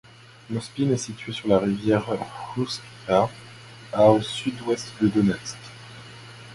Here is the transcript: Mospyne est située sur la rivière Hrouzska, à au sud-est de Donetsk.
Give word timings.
Mospyne 0.49 0.93
est 0.93 0.97
située 0.97 1.31
sur 1.31 1.47
la 1.49 1.59
rivière 1.59 2.03
Hrouzska, 2.09 3.29
à 3.93 4.09
au 4.09 4.19
sud-est 4.19 4.91
de 4.99 5.07
Donetsk. 5.09 5.57